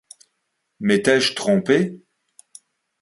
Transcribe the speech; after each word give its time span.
M’étais-je 0.79 1.35
trompé? 1.35 1.99